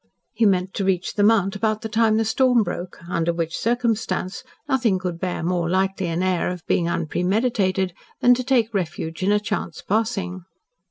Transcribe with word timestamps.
He 0.33 0.47
meant 0.47 0.73
to 0.73 0.83
reach 0.83 1.13
the 1.13 1.21
Mount 1.21 1.55
about 1.55 1.81
the 1.81 1.87
time 1.87 2.17
the 2.17 2.25
storm 2.25 2.63
broke, 2.63 2.97
under 3.07 3.31
which 3.31 3.55
circumstance 3.55 4.43
nothing 4.67 4.97
could 4.97 5.19
bear 5.19 5.43
more 5.43 5.69
lightly 5.69 6.07
an 6.07 6.23
air 6.23 6.49
of 6.49 6.65
being 6.65 6.89
unpremeditated 6.89 7.93
than 8.19 8.33
to 8.33 8.43
take 8.43 8.73
refuge 8.73 9.21
in 9.21 9.31
a 9.31 9.39
chance 9.39 9.83
passing. 9.83 10.41